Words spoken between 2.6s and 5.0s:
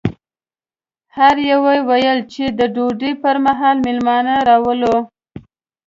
ډوډۍ پر مهال مېلمانه راولو.